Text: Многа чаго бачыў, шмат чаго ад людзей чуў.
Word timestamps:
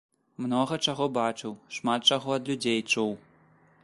Многа 0.43 0.77
чаго 0.85 1.05
бачыў, 1.17 1.53
шмат 1.77 2.09
чаго 2.13 2.33
ад 2.39 2.49
людзей 2.53 2.79
чуў. 2.91 3.13